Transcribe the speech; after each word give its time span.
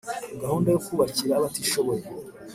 Gahunda 0.41 0.67
yo 0.71 0.79
kubakira 0.85 1.33
abatishoboye. 1.35 2.03